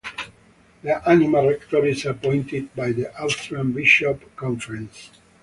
[0.81, 5.11] The Anima rector is appointed by the Austrian Bishop conference.